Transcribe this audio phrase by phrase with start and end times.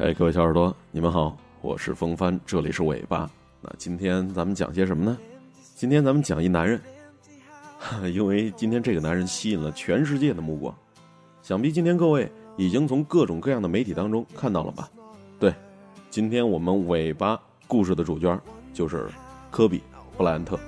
[0.00, 3.30] 哎，各位小耳朵，你们好，我是风帆，这里是尾巴。
[3.60, 5.18] 那今天咱们讲些什么呢？
[5.74, 6.80] 今天咱们讲一男人，
[8.10, 10.74] 因为今天这个男人吸引了全世界的目光。
[11.42, 14.88] 想必今天各位已经从各种各样的媒体当中看到了吧？
[15.38, 15.54] 对，
[16.08, 17.38] 今天我们尾巴
[17.68, 18.40] 故事的主角
[18.72, 19.06] 就是
[19.50, 19.80] 科比·
[20.16, 20.58] 布莱恩特。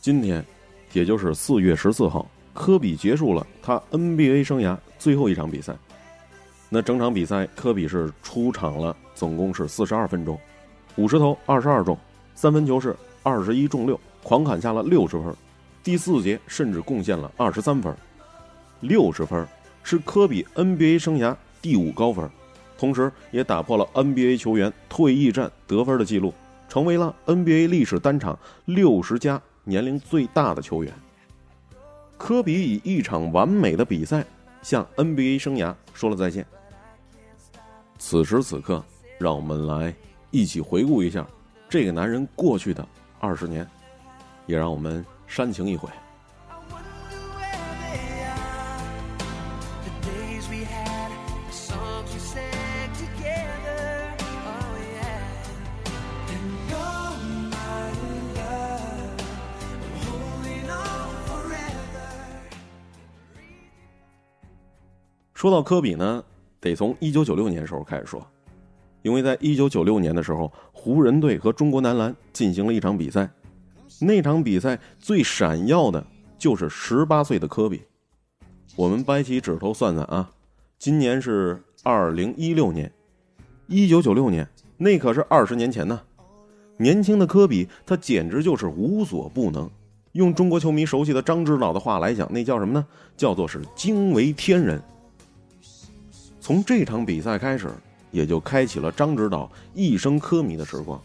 [0.00, 0.44] 今天，
[0.92, 5.74] 也就是四月十四号，科比结束了他 NBA 生涯最后一场比赛。
[6.68, 10.38] 那整场比赛，科比是出场了，总共是四十二分钟，
[10.96, 11.98] 五十投二十二中，
[12.34, 15.34] 三分球是二十一中六，狂砍下了六十分。
[15.82, 17.92] 第四节甚至贡献了二十三分，
[18.80, 19.46] 六十分
[19.82, 22.30] 是科比 NBA 生涯第五高分，
[22.78, 26.32] 同时也打破了 NBA 球员退役战得分的记录，
[26.68, 29.42] 成为了 NBA 历史单场六十加。
[29.68, 30.90] 年龄最大的球员，
[32.16, 34.24] 科比以一场完美的比赛
[34.62, 36.46] 向 NBA 生涯说了再见。
[37.98, 38.82] 此时此刻，
[39.18, 39.94] 让我们来
[40.30, 41.26] 一起回顾一下
[41.68, 42.88] 这个男人过去的
[43.20, 43.68] 二十年，
[44.46, 45.86] 也让我们煽情一回。
[65.38, 66.24] 说到科比呢，
[66.58, 68.26] 得从一九九六年时候开始说，
[69.02, 73.30] 因为在一九九六年的时候，湖人队和中国男篮进行了一场比赛，
[74.00, 76.04] 那场比赛最闪耀的
[76.36, 77.82] 就是十八岁的科比。
[78.74, 80.28] 我们掰起指头算算啊，
[80.76, 82.90] 今年是二零一六年，
[83.68, 84.44] 一九九六年
[84.76, 86.00] 那可是二十年前呢。
[86.78, 89.70] 年轻的科比，他简直就是无所不能。
[90.14, 92.84] 用中国球迷熟悉的张指导的话来讲，那叫什么呢？
[93.16, 94.82] 叫做是惊为天人。
[96.48, 97.68] 从这场比赛开始，
[98.10, 100.98] 也就开启了张指导一生科迷的时光，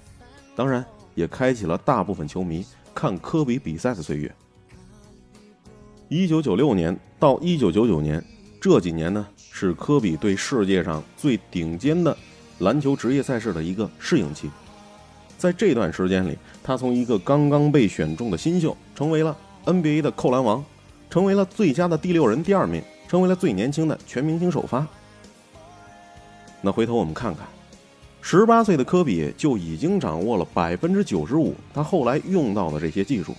[0.55, 2.65] 当然也开启了大部分球迷
[2.95, 4.33] 看科比比赛的岁月。
[6.07, 8.23] 一九九六年到一九九九年
[8.61, 12.15] 这几年呢，是科比对世界上最顶尖的
[12.59, 14.49] 篮球职业赛事的一个适应期。
[15.37, 20.63] 在这段时间里，他从一个刚刚被选中的新秀，成为了 NBA 的扣篮王，
[21.09, 24.87] 成为了最佳的第六人第二名，成为了最年轻的全明星首发。
[26.65, 27.45] 那回头我们看看，
[28.21, 33.35] 十八岁的科比就已经掌握了百分之九十五他后来用到的这些技术。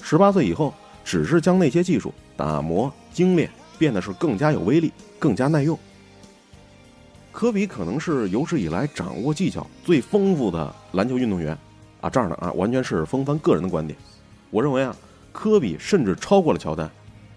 [0.00, 0.72] 十八岁以后，
[1.04, 5.76] 只是将那些技术打磨精炼，变得是更加有威力，更加耐用。
[7.32, 11.58] 科比可能是有史以来掌握技巧最丰富的篮球运动员，
[12.00, 13.98] 啊，这儿呢啊，完全是风帆个人的观点。
[14.48, 14.94] 我认为啊，
[15.32, 16.88] 科比甚至超过了乔丹。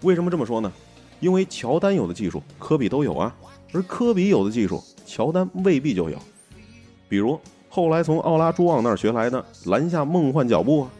[0.02, 0.72] 为什么这么说呢？
[1.18, 3.34] 因为乔丹有的技术，科比都有啊，
[3.72, 4.80] 而科比有的技术。
[5.04, 6.18] 乔丹未必就有，
[7.08, 7.38] 比如
[7.68, 10.90] 后来从奥拉朱旺那儿学来的篮下梦幻脚步啊，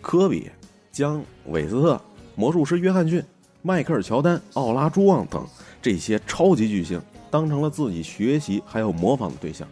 [0.00, 0.50] 科比
[0.92, 2.00] 将韦斯特、
[2.34, 3.22] 魔术师约翰逊、
[3.62, 5.46] 迈克尔乔丹、奥拉朱旺等
[5.82, 7.00] 这些超级巨星
[7.30, 9.66] 当成了自己学习还有模仿的对象，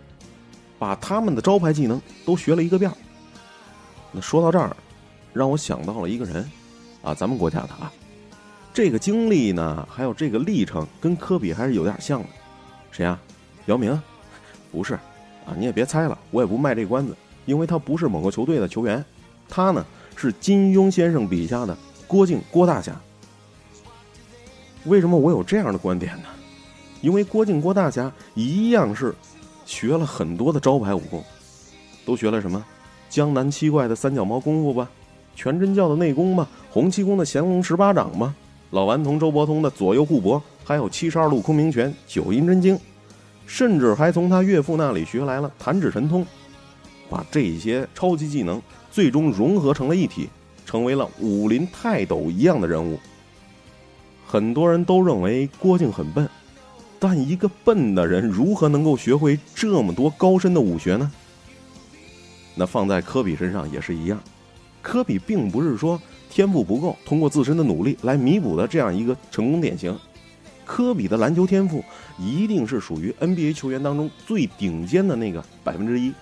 [0.78, 2.90] 把他们的招牌技能都学了一个遍。
[4.12, 4.76] 那说到这儿，
[5.32, 6.48] 让我想到了一个人，
[7.02, 7.92] 啊，咱们国家的啊，
[8.74, 12.28] 这个经历呢，还有这个历程，跟科比还是有点像的，
[12.90, 13.18] 谁呀？
[13.66, 14.00] 姚明，
[14.72, 14.94] 不是，
[15.44, 19.04] 啊，你也别猜了，我也不卖这关子，因为他不是某个球队的球员，
[19.48, 19.84] 他呢
[20.16, 22.98] 是金庸先生笔下的郭靖郭大侠。
[24.84, 26.28] 为什么我有这样的观点呢？
[27.02, 29.14] 因为郭靖郭大侠一样是
[29.64, 31.22] 学了很多的招牌武功，
[32.04, 32.64] 都学了什么？
[33.08, 34.88] 江南七怪的三脚猫功夫吧，
[35.34, 38.32] 全真教的内功吧，洪七公的降龙十八掌吧，
[38.70, 42.78] 老顽童周伯通的左右互搏，还有七十二路空明拳、九阴真经。
[43.46, 46.26] 甚至还从他岳父那里学来了弹指神通，
[47.08, 48.60] 把这些超级技能
[48.90, 50.28] 最终融合成了一体，
[50.66, 52.98] 成为了武林泰斗一样的人物。
[54.26, 56.28] 很多人都认为郭靖很笨，
[56.98, 61.10] 但一个笨的人如何能够学会这么多高深的武学呢？
[62.56, 64.20] 那放在科比身上也是一样，
[64.82, 69.96] 科比并不是说天赋不够，通过自身的努力来弥补的这样一个成功典型。
[70.66, 71.82] 科比的篮球天赋
[72.18, 76.12] 一定是属于 NBA 球员当中最顶尖的那个百分之一，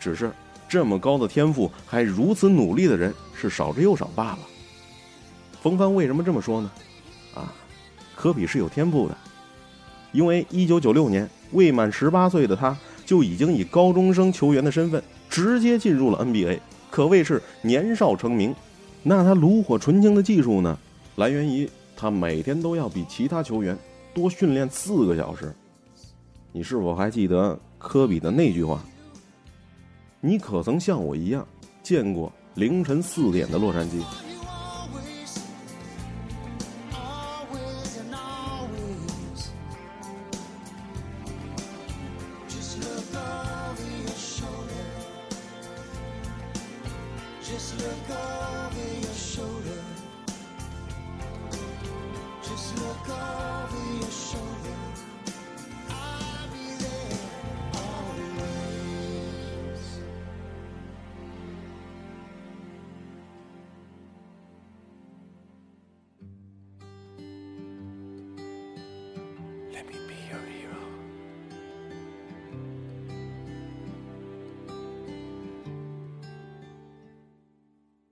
[0.00, 0.32] 只是
[0.68, 4.38] 这么高的天赋还如此努力的人是少之又少罢了。
[5.60, 6.70] 冯帆为什么这么说呢？
[7.34, 7.52] 啊，
[8.16, 9.16] 科比是有天赋的，
[10.12, 16.58] 因为一九九六年未满十八岁的他就已经以高中生球员的身份直接进入了 NBA，
[16.90, 18.54] 可谓是年少成名。
[19.02, 20.78] 那他炉火纯青的技术呢，
[21.16, 21.68] 来源于
[22.00, 23.76] 他每天都要比其他球员
[24.14, 25.52] 多训练四个小时。
[26.52, 28.80] 你是否还记得科比的那句话？
[30.20, 31.44] 你可曾像我一样
[31.82, 34.00] 见过凌晨四点的洛杉矶？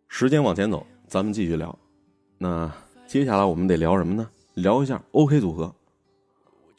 [0.09, 1.79] 时间往前走，咱们继续聊。
[2.39, 2.73] 那
[3.07, 4.27] 接下来我们得聊什么呢？
[4.57, 5.75] 聊一下 OK 组合。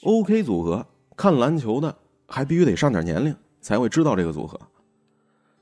[0.04, 0.86] OK 组合，
[1.16, 1.96] 看篮球的
[2.28, 4.60] 还必须得上点年龄才会知道这个组合。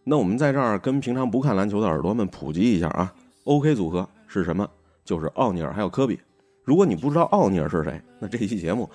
[0.04, 3.14] 那我们在这儿跟平常不看篮球的耳朵们普及一下啊
[3.44, 4.70] ，OK 组合是什么？
[5.04, 6.20] 就是奥尼尔还有科比。
[6.64, 8.90] 如果你不知道奥尼尔是谁，那这期节目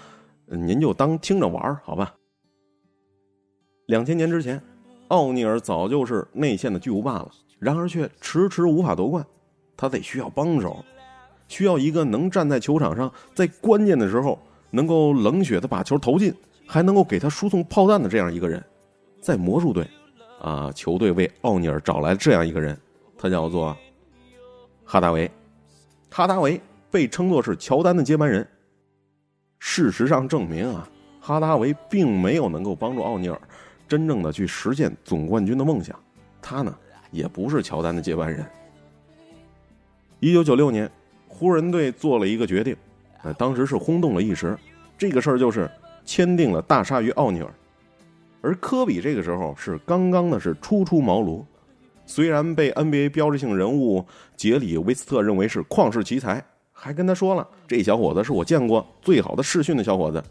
[0.46, 2.14] 您就当听着玩好吧。
[3.86, 4.62] 两千年之前，
[5.08, 7.30] 奥尼尔早就是内线的巨无霸了。
[7.58, 9.26] 然而却迟迟无法夺冠，
[9.76, 10.82] 他得需要帮手，
[11.50, 14.38] 需要一个能站在球场上，在关键的时候
[14.70, 16.32] 能够冷血的把球投进，
[16.64, 18.64] 还能够给他输送炮弹的这样一个人。
[19.20, 19.84] 在魔术队，
[20.40, 22.78] 啊，球队为奥尼尔找来这样一个人，
[23.18, 23.76] 他叫做
[24.84, 25.28] 哈达维。
[26.08, 26.58] 哈达维
[26.88, 28.46] 被称作是乔丹的接班人。
[29.58, 30.88] 事实上证明啊，
[31.20, 33.40] 哈达维并没有能够帮助奥尼尔
[33.88, 35.98] 真正的去实现总冠军的梦想。
[36.40, 36.72] 他呢？
[37.10, 38.46] 也不是乔丹的接班人。
[40.20, 40.88] 一九九六年，
[41.40, 42.76] 湖人队做了一个决定，
[43.22, 44.54] 呃，当时是轰动了一时。
[44.98, 45.70] 这个事儿就是
[46.04, 47.50] 签订了大鲨鱼奥尼尔，
[48.42, 51.42] 而科比这个时候是刚刚的是初出茅庐，
[52.04, 54.04] 虽然被 NBA 标志性人物
[54.36, 60.22] 杰里威斯特认为是旷世奇才，还跟他说了这小伙子是我见过最好的试训的小伙子，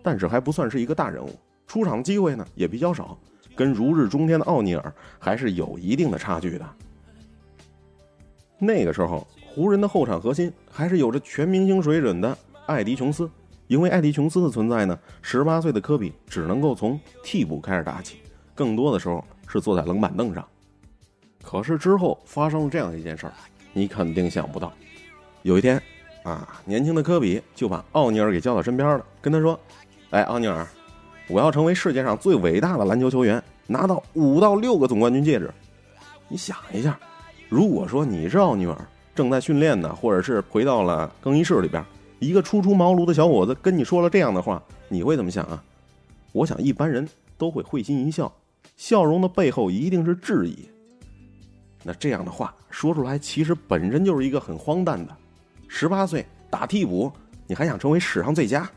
[0.00, 1.30] 但是还不算是一个大人物，
[1.66, 3.18] 出场机会呢也比较少。
[3.56, 6.64] 跟如日中天的奥尼尔还是有一定的差距的。
[8.60, 12.36] 那个时候，湖人的后场核心还是有着全明星水准的
[12.66, 13.28] 艾迪琼斯。
[13.68, 18.18] 因为艾迪琼斯的存在呢，十八岁的科比只能够从替补开始打起，
[18.54, 20.46] 更多的时候是坐在冷板凳上。
[21.42, 23.32] 可是之后发生了这样一件事儿，
[23.72, 24.70] 你肯定想不到。
[25.40, 25.82] 有一天，
[26.22, 29.58] 啊，年轻的科比就把奥尼尔给叫到身边了，跟他说
[30.10, 30.66] ：“哎，奥尼尔。”
[31.28, 35.50] 我要成为世界上最伟大的篮球球员，拿到五到六个总冠军戒指。
[36.28, 37.00] 你想一下，
[37.48, 38.76] 如果说你是奥尼尔，
[39.16, 41.82] 正在训练呢，或者是回到了更衣室里边，
[42.18, 45.64] 一个初出茅庐的小伙子跟你说了这样的话，你会怎么想啊？
[46.32, 47.08] 我想一般人
[47.38, 48.30] 都会会心一笑，
[48.76, 50.68] 笑容的背后一定是质疑。
[51.82, 55.16] 那这样的话说出来，其实本身就是一个很荒诞的。
[55.66, 57.10] 十八岁打替补，
[57.46, 58.68] 你还想成为史上最佳？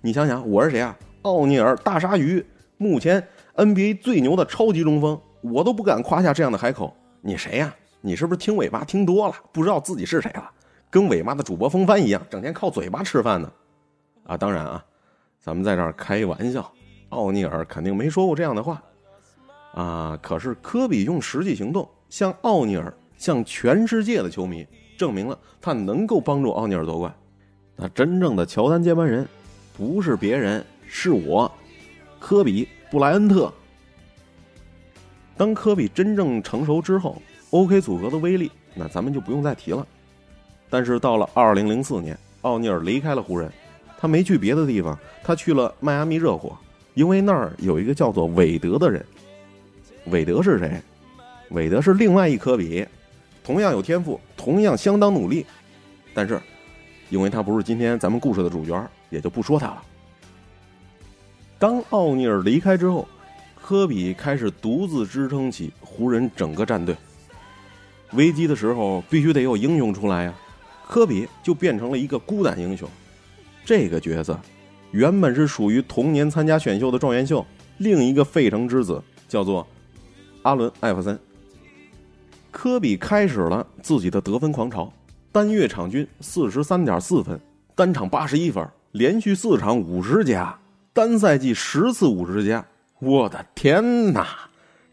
[0.00, 0.96] 你想想，我是谁啊？
[1.22, 2.42] 奥尼尔大鲨鱼，
[2.78, 3.22] 目前
[3.56, 6.96] NBA 最牛的超级中锋，我都不敢夸下这样的海口。
[7.20, 7.74] 你谁呀？
[8.00, 10.50] 你是不是听尾巴听多了，不知道自己是谁了？
[10.90, 13.52] 跟尾巴的主播风帆一样，整天靠嘴巴吃饭呢？
[14.24, 14.84] 啊，当然啊，
[15.40, 16.70] 咱们在这儿开玩笑。
[17.10, 18.82] 奥尼尔肯定没说过这样的话
[19.72, 20.18] 啊。
[20.22, 27.14] 可是科比用实际行动向奥尼尔，向全世界的球迷证明了他能够帮助奥尼尔夺冠。
[27.76, 29.26] 那真正的乔丹接班人。
[29.76, 31.48] 不是别人，是我，
[32.18, 33.52] 科比布莱恩特。
[35.36, 39.86] 当科比真正成熟之后，OK 组合的威力，那咱们就不用再提了。
[40.70, 43.52] 但是到了二零零四年，奥尼尔离开了湖人，
[43.98, 46.56] 他没去别的地方，他去了迈阿密热火，
[46.94, 49.04] 因为那儿有一个叫做韦德的人。
[50.06, 50.80] 韦德是谁？
[51.50, 52.86] 韦德是另外一科比，
[53.42, 55.44] 同样有天赋，同样相当努力，
[56.14, 56.40] 但是，
[57.10, 58.86] 因为他不是今天咱们故事的主角。
[59.10, 59.82] 也就不说他了。
[61.58, 63.08] 当奥尼尔离开之后，
[63.58, 66.94] 科比开始独自支撑起湖人整个战队。
[68.12, 70.34] 危机的时候必须得有英雄出来呀，
[70.86, 72.88] 科比就变成了一个孤胆英雄。
[73.64, 74.38] 这个角色
[74.92, 77.44] 原本是属于童年参加选秀的状元秀
[77.76, 79.66] 另一个费城之子，叫做
[80.42, 81.18] 阿伦·艾弗森。
[82.50, 84.90] 科比开始了自己的得分狂潮，
[85.30, 87.38] 单月场均四十三点四分，
[87.74, 90.58] 单场八十一分，连续四场五十加，
[90.94, 92.64] 单赛季十次五十加。
[92.98, 94.26] 我的天哪，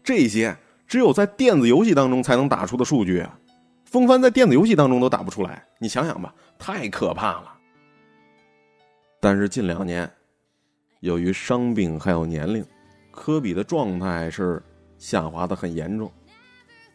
[0.04, 0.56] 这些
[0.86, 3.38] 只有在电子游戏当中才能打出的数据啊！
[3.84, 7.52] 风帆在电子游戏当中都打不出来，你想想吧，太可怕了。
[9.20, 10.08] 但是近两年，
[11.00, 12.64] 由于伤病还有年龄，
[13.10, 14.62] 科比的状态是
[14.98, 16.10] 下滑的很严重，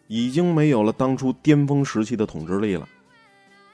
[0.08, 2.88] 已经没有了当初巅峰时期的统治力了。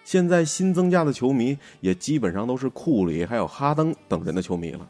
[0.04, 4.88] 现在新增加的球迷也基本上都是库里还有哈登等人的球迷了，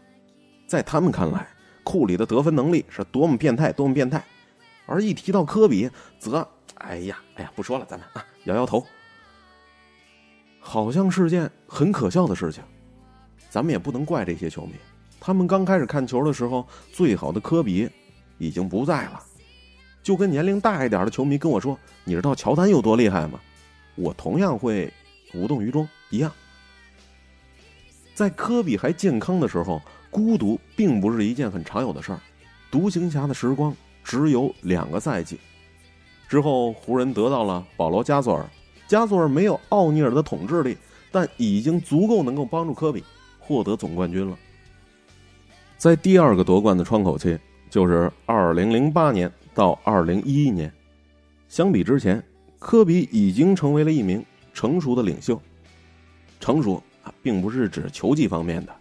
[0.67, 1.48] 在他们看来，
[1.84, 4.24] 库里的得分能力是多么变态，多么变态，
[4.88, 8.84] 而一提到科比，则哎呀，哎呀，不说了，咱们啊，摇摇头，
[10.60, 12.63] 好像是件很可笑的事情。
[13.50, 14.74] 咱们也不能怪这些球迷，
[15.20, 17.89] 他们刚开始看球的时候，最好的科比
[18.38, 19.22] 已经不在了。
[20.03, 23.39] 就跟年龄大一点的球迷跟我说：“你知道乔丹有多厉害吗？”
[23.96, 24.91] 我同样会
[25.34, 26.32] 无动于衷一样。
[28.13, 32.20] 在科比还健康的时候，孤独并不是一件很常有的事儿。
[32.70, 33.75] 独行侠的时光
[34.07, 35.37] 只有两个赛季，
[36.29, 38.49] 之后湖人得到了保罗·加索尔。
[38.87, 40.77] 加索尔没有奥尼尔的统治力，
[41.11, 43.03] 但已经足够能够帮助科比。
[43.37, 44.37] 获得总冠军了。
[45.77, 47.37] 在第二个夺冠的窗口期，
[47.69, 50.71] 就是二零零八年到二零一一年。
[51.49, 52.23] 相比之前，
[52.59, 55.41] 科比已经成为了一名成熟的领袖。
[56.39, 58.73] 成熟啊，并不是指球技方面的。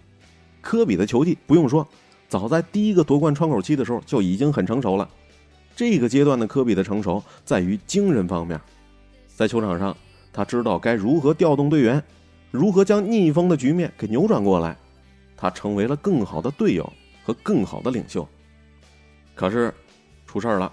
[0.61, 1.87] 科比的球技不用说，
[2.29, 5.09] 早在第一个夺冠窗口期的时候就已经很成熟了。
[5.75, 8.61] 这个阶段的科比的成熟在于精神方面，
[9.29, 9.97] 在球场上，
[10.33, 12.03] 他知道该如何调动队员。
[12.51, 14.75] 如何将逆风的局面给扭转过来？
[15.37, 16.91] 他成为了更好的队友
[17.23, 18.27] 和更好的领袖。
[19.35, 19.75] 可是，
[20.27, 20.73] 出事儿了。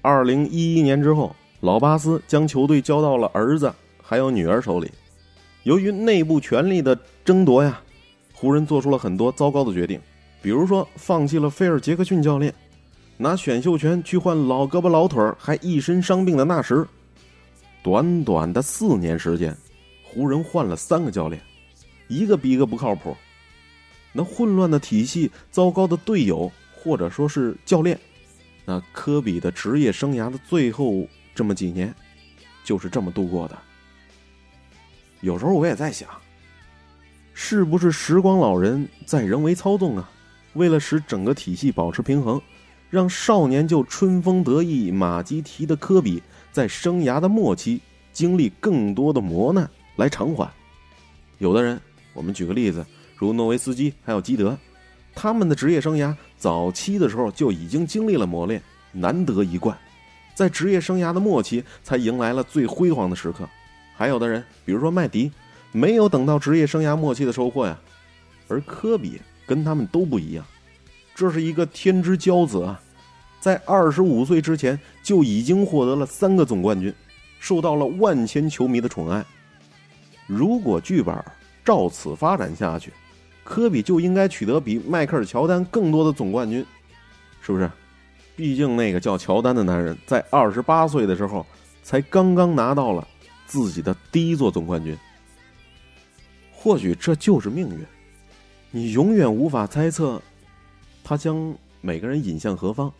[0.00, 4.88] 二零一一年之后，老巴斯将球队交到了儿子还有女儿手里。
[5.64, 7.80] 由于内部权力的争夺呀，
[8.32, 10.00] 湖人做出了很多糟糕的决定，
[10.42, 12.52] 比如说放弃了菲尔杰克逊教练，
[13.16, 16.84] 拿选秀权去换老胳膊老腿儿还一身伤病的纳什。
[17.82, 19.56] 短短的四年时间。
[20.04, 21.40] 湖人换了三个教练，
[22.06, 23.16] 一个比一个不靠谱。
[24.12, 27.98] 那混乱的体系、糟糕的队友，或者说是教练，
[28.66, 31.94] 那科比的职业生涯的最后这么几年，
[32.62, 33.56] 就是这么度过的。
[35.22, 36.06] 有时候我也在想，
[37.32, 40.10] 是不是时光老人在人为操纵啊？
[40.54, 42.40] 为了使整个体系保持平衡，
[42.90, 47.80] 让少年就春风得意马吉蹄的科比，在生涯的末期
[48.12, 49.68] 经历更多的磨难。
[49.96, 50.50] 来偿还，
[51.36, 51.78] 有的人，
[52.14, 54.58] 我们举个例子，如诺维斯基还有基德，
[55.14, 59.76] 他们的职业生涯早期的时候就已经经历了磨练，难得一冠，
[60.34, 63.46] 在职业生涯的末期才迎来了最辉煌的时刻。
[63.94, 65.30] 还有的人，比如说麦迪，
[65.70, 67.78] 没有等到职业生涯末期的收获呀。
[68.48, 69.20] 而科比
[69.52, 70.42] 跟他们都不一样，
[71.14, 72.80] 这是一个天之骄子啊，
[73.38, 76.90] 在二十五岁之前就已经获得了三个总冠军，
[77.38, 79.22] 受到了万千球迷的宠爱。
[80.26, 81.14] 如果剧本
[81.62, 82.90] 照此发展下去，
[83.44, 86.64] 科比就应该取得比迈克尔·乔丹更多的总冠军，
[87.42, 87.70] 是不是？
[88.34, 91.44] 毕竟那个叫乔丹的男人在二十八岁的时候
[91.82, 93.06] 才刚刚拿到了
[93.46, 94.96] 自己的第一座总冠军。
[96.50, 97.84] 或许这就是命运，
[98.74, 100.20] 你永远无法猜测
[101.04, 102.90] 他将每个人引向何方。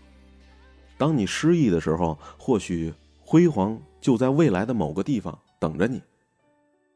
[0.98, 6.02] 当你失意的时候，或许辉煌就在未来的某个地方等着你。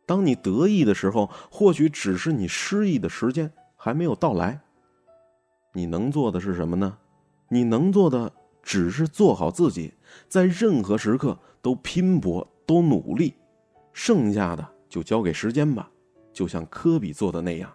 [0.05, 4.61] 当你得意的时候，或许只是你失意的时间还没有到来。
[5.73, 6.99] 你能做的是什么呢？
[7.49, 8.31] 你能做的
[8.63, 9.95] 只是做好自己，
[10.29, 13.33] 在任何时刻都拼搏、都努力，
[13.95, 15.91] 剩下的就交给时间吧。
[16.31, 17.73] 就像科比做的那样。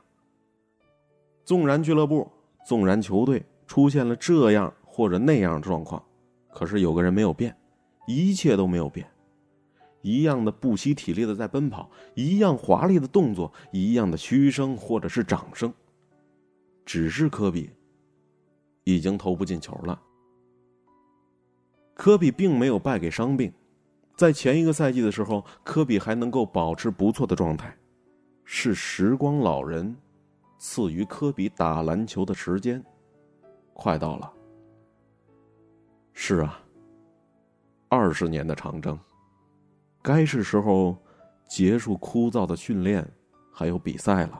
[1.43, 2.29] 纵然俱乐部、
[2.65, 6.03] 纵然球队出现了这样或者那样的状况，
[6.53, 7.55] 可是有个人没有变，
[8.07, 9.07] 一切都没有变。
[10.01, 15.71] 一样的不惜体力的在奔跑，一样华丽的动作，一样的嘘声或者是掌声。
[16.83, 17.69] 只是科比
[18.83, 20.01] 已经投不进球了。
[21.93, 23.53] 科比并没有败给伤病，
[24.15, 27.77] 在前一个赛季的时候，科比还能够保持不错的状态。
[28.43, 29.95] 是时光老人
[30.63, 32.85] 赐予科比打篮球的时间
[33.73, 34.31] 快到了。
[36.13, 36.63] 是啊，
[37.89, 38.97] 二十年的长征。
[40.03, 40.95] 该是时候
[41.49, 43.03] 结束枯燥的训练，
[43.51, 44.39] 还有比赛了，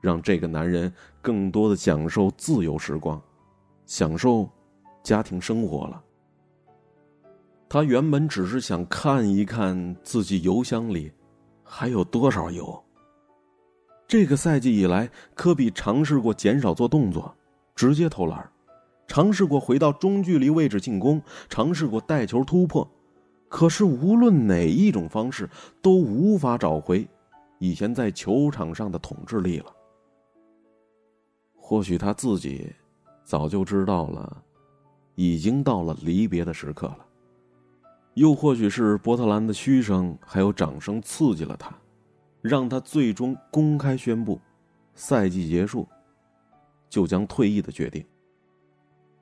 [0.00, 3.22] 让这个男人更多的享受自由时光，
[3.84, 4.48] 享受
[5.02, 6.02] 家庭生活了。
[7.68, 11.12] 他原本只是想看一看自己油箱里
[11.62, 12.82] 还有多少油。
[14.08, 17.32] 这个赛季以来，科比尝试过减少做动作，
[17.74, 18.50] 直接投篮，
[19.06, 22.90] 尝试过回到中距离位置进攻，尝试过带球突破，
[23.50, 25.46] 可是无论哪一种方式，
[25.82, 27.06] 都无法找回
[27.58, 29.66] 以前在球场上的统治力了。
[31.54, 32.72] 或许他自己
[33.24, 34.42] 早就知道了，
[35.16, 37.04] 已经到了离别的时刻了。
[38.14, 41.76] 又或许是波特兰的嘘声还有掌声刺激了他，
[42.40, 44.40] 让他最终公开宣布，
[44.94, 45.86] 赛季结束，
[46.88, 48.04] 就将退役的决定。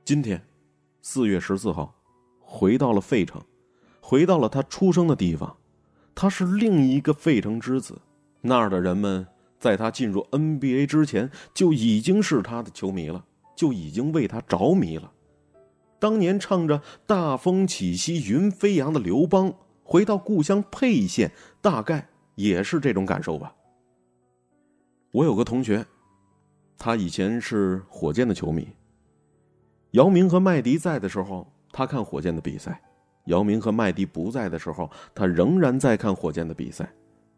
[0.04, 0.40] 今天，
[1.02, 1.94] 四月十四号，
[2.40, 3.42] 回到了费城，
[4.00, 5.56] 回到了他出生的地方，
[6.14, 8.00] 他是另一个费城之子，
[8.40, 9.26] 那儿的人们
[9.58, 13.25] 在他进入 NBA 之前就已经是他的球迷了，
[13.56, 15.11] 就已经为他着迷了。
[15.99, 21.32] 当年唱着“大风起兮云飞扬”的刘邦，回到故乡沛县，
[21.62, 23.52] 大概也是这种感受吧。
[25.11, 25.85] 我有个同学，
[26.78, 28.69] 他以前是火箭的球迷。
[29.90, 32.73] 姚明和麦迪在的时候，他看火箭的比赛；
[33.25, 36.88] 姚明和麦迪不在的时候，他仍然在看火箭的比赛。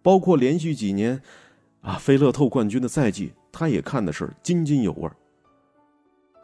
[0.02, 1.18] 包括连续几年，
[1.80, 5.10] 啊，菲乐透冠军的赛季，他也看的是津津有味。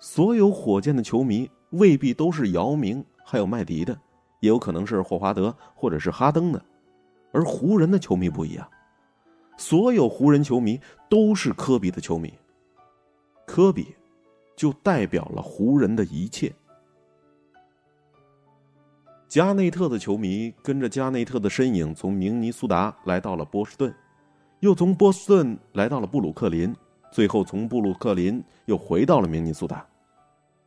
[0.01, 1.51] 所有火箭的球迷。
[1.71, 3.93] 未必都是姚明，还有麦迪的，
[4.39, 6.65] 也有可能是霍华德或者是哈登的。
[7.35, 8.67] 而湖人的球迷不一样，
[9.59, 12.33] 所有湖人球迷都是科比的球迷。
[13.45, 13.95] 科比，
[14.57, 16.55] 就代表了湖人的一切。
[19.29, 23.93] 加内特的球迷跟着加内特的身影从明尼苏达来到了波士顿，
[24.61, 26.73] 又从波士顿来到了布鲁克林，
[27.11, 29.85] 最后从布鲁克林又回到了明尼苏达。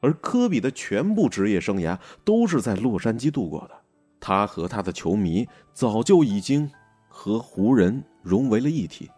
[0.02, 3.76] 而科比的全部职业生涯都是在洛杉矶度过的，
[4.20, 6.70] 他和他的球迷早就已经
[7.08, 9.10] 和湖人融为了一体，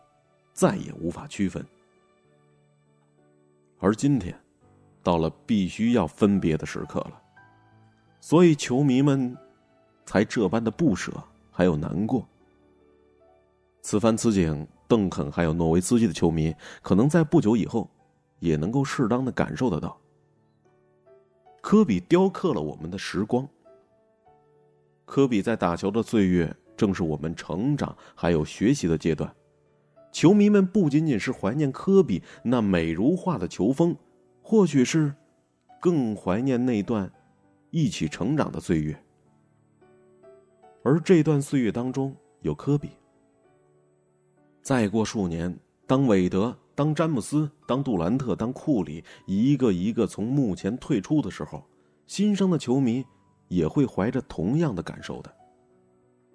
[0.53, 1.65] 再也无法区分。
[3.79, 4.37] 而今天，
[5.01, 7.21] 到了必须要分别的时刻了，
[8.19, 9.35] 所以球迷们
[10.05, 11.11] 才这般的不舍，
[11.49, 12.27] 还有难过。
[13.81, 17.89] 此番此景，邓肯还有诺维斯基的球迷，可能在不久以后，
[18.39, 19.97] 也能够适当的感受得到。
[21.61, 23.47] 科比雕刻了我们的时光。
[25.09, 29.35] 科比在打球的岁月，正是我们成长还有学习的阶段。
[30.11, 33.97] 球迷们不仅仅是怀念科比那美如画的球风，
[34.43, 35.11] 或许是
[35.81, 37.11] 更怀念那段
[37.71, 39.03] 一起成长的岁月。
[40.83, 42.89] 而这段岁月当中有科比。
[44.61, 46.55] 再过数年，当韦德。
[46.75, 51.61] 当詹姆斯、当杜兰特、当库里一个一个从幕前退出的时候，
[52.07, 53.03] 新生的球迷
[53.49, 55.29] 也会怀着同样的感受的。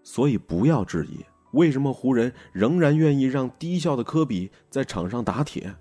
[0.02, 5.74] 所以不要质疑，为什么湖人仍然愿意让低效的科比在场上打铁。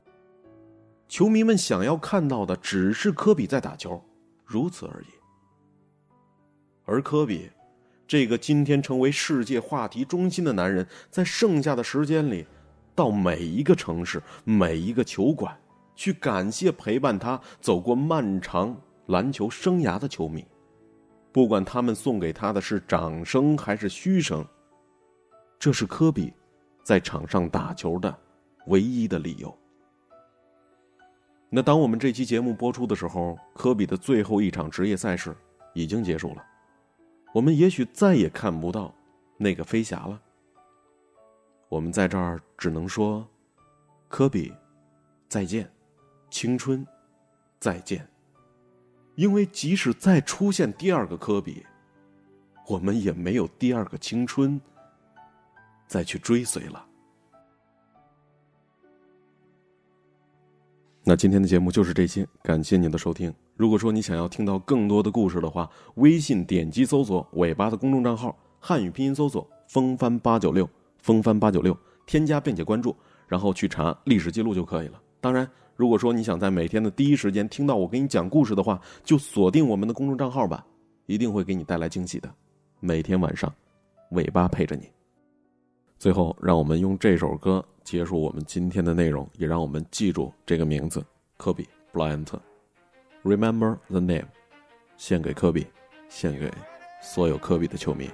[1.09, 4.01] 球迷们想要看到的只是科比在打球，
[4.45, 5.07] 如此而已。
[6.85, 7.51] 而科比，
[8.07, 12.45] 这个今天成为世界话题中心的男人，在剩下的时间里。
[12.95, 15.59] 到每一个城市，每一个球馆，
[15.95, 20.45] 去感谢陪伴他走过漫长篮球生涯的球迷，
[21.33, 24.45] 不管他们送给他的是掌声还是嘘声，
[25.57, 26.31] 这是科比
[26.83, 28.15] 在场上打球的
[28.67, 29.57] 唯一的理由。
[31.49, 35.35] 那当我们这期节目播出的时候，科比的最后一场职业赛事
[35.73, 36.45] 已经结束了，
[37.33, 38.93] 我们也许再也看不到
[39.37, 40.21] 那个飞侠了。
[41.67, 43.27] 我们在这儿只能说，
[44.07, 44.53] 科比，
[45.27, 45.67] 再见，
[46.29, 46.85] 青春，
[47.59, 48.07] 再见。
[49.15, 51.65] 因为即使再出现第二个科比，
[52.67, 54.59] 我们也没有第二个青春
[55.87, 56.85] 再去追随了。
[61.03, 63.33] 那今天的节目就是这些，感谢您的收听。
[63.55, 70.67] 如果说你想要听到更多的故事的话，微信点击搜索“尾巴”的公众账号，汉语拼音搜索“风帆八九六”。
[71.03, 72.95] 风帆八九六，添加并且关注，
[73.27, 75.01] 然后去查历史记录就可以了。
[75.19, 75.45] 当然，
[75.75, 80.65] 如果说你想在每天的第一时间听到我给你讲故事的话，就锁定我们的公众账号吧，
[81.05, 82.33] 一定会给你带来惊喜的。
[82.79, 83.53] 每天晚上，
[84.11, 84.89] 尾巴陪着你。
[85.97, 91.03] 最后，让我们用这首歌结束我们今天的内容，也让我们记住这个名字——
[91.37, 92.39] 科比·布莱恩特。
[93.23, 94.25] Remember the name，
[94.97, 95.65] 献给科比，
[96.09, 96.51] 献给
[97.01, 98.09] 所有科比的球迷。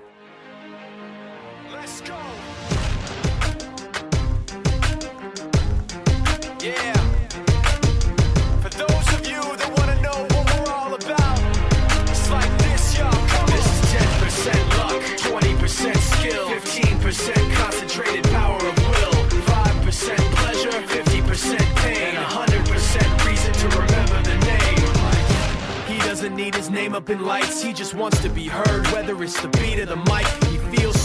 [26.40, 27.62] need his name up in lights.
[27.62, 30.49] He just wants to be heard, whether it's the beat of the mic.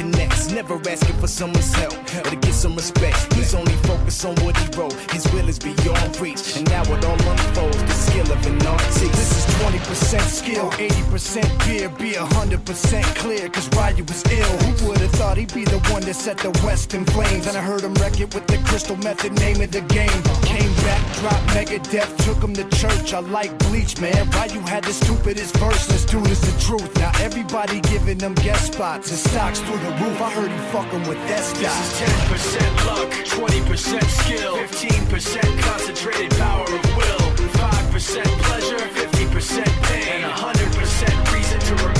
[0.00, 0.50] connects.
[0.50, 3.32] Never asking for someone's help or to get some respect.
[3.34, 4.94] He's only focused on what he wrote.
[5.12, 7.82] His will is beyond reach, and now it all unfolds.
[7.90, 9.00] The skill of an artist.
[9.00, 14.56] This is 20% skill, 80% beer, be 100% clear, cause Ryu was ill.
[14.64, 17.46] Who would've thought he'd be the one that set the West in flames?
[17.46, 20.20] And I heard him wreck it with the crystal method, name of the game.
[20.42, 23.12] Came back, dropped Megadeth, took him to church.
[23.12, 24.28] I like bleach, man.
[24.30, 26.90] Ryu had the stupidest verse, this dude is the truth.
[26.96, 30.20] Now everybody giving them guest spots and stocks through the roof.
[30.20, 36.64] I heard he fucking with that This is 10% luck, 20% skill, 15% concentrated power
[36.64, 37.26] of will,
[37.58, 41.99] 5% pleasure, 50% pain, and 100% reason to remember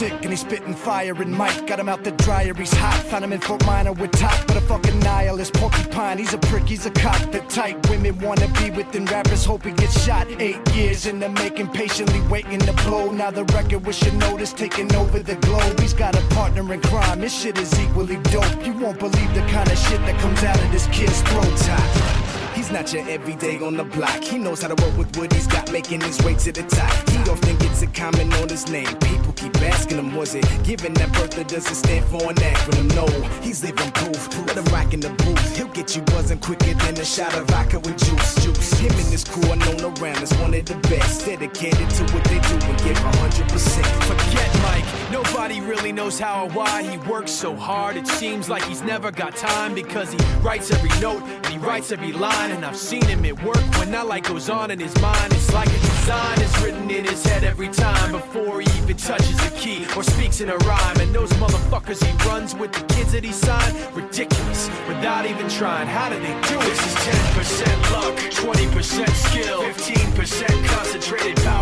[0.00, 2.98] sick and he's spitting fire and Mike got him out the dryer, he's hot.
[3.10, 6.16] Found him in Fort Minor with top, but a fucking nihilist porcupine.
[6.16, 7.20] He's a prick, he's a cock.
[7.30, 10.26] The type women wanna be within rappers, hope he gets shot.
[10.40, 13.10] Eight years in the making, patiently waiting to blow.
[13.10, 15.78] Now the record with notice taking over the globe.
[15.80, 18.64] He's got a partner in crime, this shit is equally dope.
[18.64, 21.54] You won't believe the kind of shit that comes out of this kid's throat.
[21.58, 22.19] Top.
[22.60, 24.22] He's not your everyday on the block.
[24.22, 26.92] He knows how to work with what he's got, making his way to the top.
[27.08, 28.94] He often gets a comment on his name.
[28.98, 32.94] People keep asking him, was it given that birth that doesn't stand for an acronym?
[32.94, 33.06] No,
[33.40, 34.46] he's living proof.
[34.46, 35.56] Let him rock in the booth.
[35.56, 38.44] He'll get you buzzing quicker than a shot of vodka with juice.
[38.44, 38.78] Juice.
[38.78, 41.24] Him and his crew are known around as one of the best.
[41.24, 43.86] Dedicated to what they do and give 100%.
[44.04, 47.96] Forget Mike, nobody really knows how or why he works so hard.
[47.96, 51.90] It seems like he's never got time because he writes every note and he writes
[51.90, 52.49] every line.
[52.50, 55.32] And I've seen him at work when that light goes on in his mind.
[55.32, 59.38] It's like a design is written in his head every time before he even touches
[59.46, 61.00] a key or speaks in a rhyme.
[61.00, 65.86] And those motherfuckers he runs with the kids that he signed, ridiculous without even trying.
[65.86, 66.70] How do they do it?
[66.70, 71.59] This is 10% luck, 20% skill, 15% concentrated power.